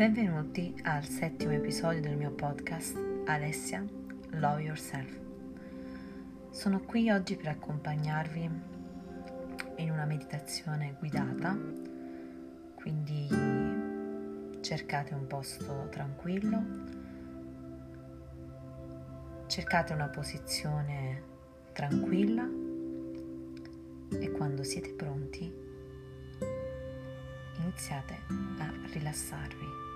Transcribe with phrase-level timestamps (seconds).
[0.00, 2.96] Benvenuti al settimo episodio del mio podcast
[3.26, 3.84] Alessia
[4.30, 5.20] Love Yourself.
[6.48, 8.50] Sono qui oggi per accompagnarvi
[9.76, 11.54] in una meditazione guidata,
[12.76, 13.28] quindi
[14.62, 16.64] cercate un posto tranquillo,
[19.48, 21.22] cercate una posizione
[21.74, 22.48] tranquilla
[24.18, 25.52] e quando siete pronti
[27.58, 28.18] iniziate
[28.60, 29.88] a rilassarvi.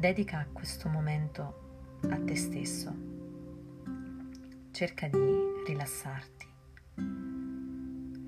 [0.00, 2.90] Dedica questo momento a te stesso.
[4.70, 5.18] Cerca di
[5.66, 6.46] rilassarti.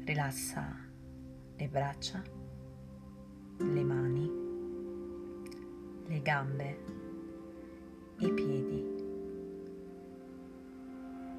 [0.04, 0.76] Rilassa
[1.56, 2.22] le braccia,
[3.56, 4.30] le mani,
[6.08, 6.84] le gambe,
[8.18, 8.84] i piedi.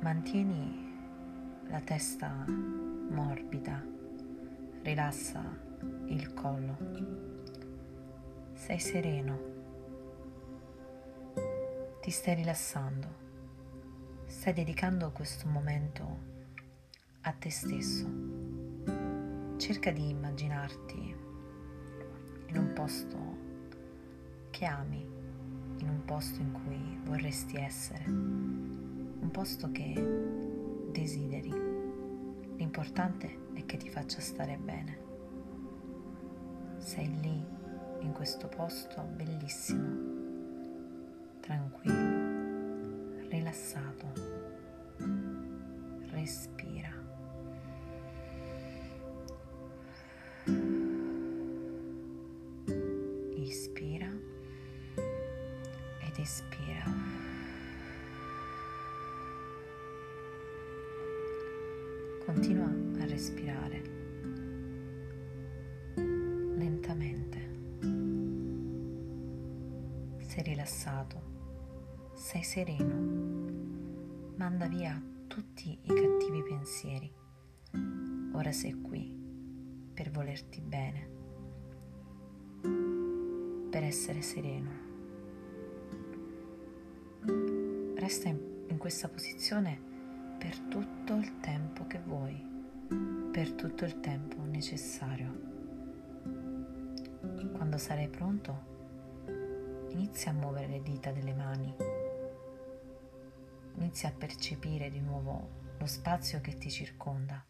[0.02, 0.96] Mantieni
[1.68, 3.86] la testa morbida,
[4.82, 5.44] rilassa
[6.08, 6.76] il collo.
[8.54, 9.63] Sei sereno
[12.04, 13.08] ti stai rilassando,
[14.26, 16.20] stai dedicando questo momento
[17.22, 18.06] a te stesso.
[19.56, 21.16] Cerca di immaginarti
[22.48, 23.18] in un posto
[24.50, 25.00] che ami,
[25.78, 29.94] in un posto in cui vorresti essere, un posto che
[30.92, 31.54] desideri.
[32.58, 34.98] L'importante è che ti faccia stare bene.
[36.80, 37.46] Sei lì,
[38.02, 40.23] in questo posto bellissimo
[41.44, 44.08] tranquillo, rilassato.
[46.10, 46.94] Respira.
[53.36, 54.10] Ispira
[56.08, 56.86] ed espira.
[62.26, 62.72] Continua
[63.02, 63.82] a respirare
[66.56, 67.40] lentamente.
[70.20, 71.33] Sei rilassato
[72.24, 72.96] sei sereno,
[74.38, 74.98] manda via
[75.28, 77.14] tutti i cattivi pensieri.
[78.32, 79.14] Ora sei qui
[79.94, 81.10] per volerti bene,
[83.70, 84.70] per essere sereno.
[87.96, 89.78] Resta in questa posizione
[90.38, 92.42] per tutto il tempo che vuoi,
[93.34, 95.42] per tutto il tempo necessario.
[97.52, 98.72] Quando sarai pronto,
[99.90, 101.76] inizia a muovere le dita delle mani
[103.76, 107.44] Inizia a percepire di nuovo lo spazio che ti circonda.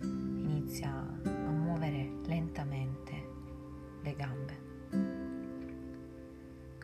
[0.00, 3.28] Inizia a muovere lentamente
[4.02, 4.66] le gambe.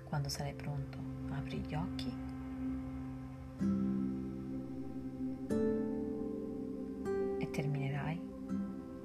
[0.05, 0.99] Quando sarai pronto,
[1.31, 2.13] apri gli occhi.
[7.39, 8.21] E terminerai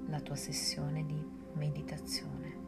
[0.06, 1.20] la tua sessione di
[1.54, 2.59] meditazione.